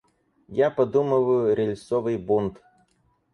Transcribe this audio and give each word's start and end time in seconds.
Я 0.59 0.67
подымаю 0.77 1.35
рельсовый 1.59 2.17
бунт. 2.27 2.55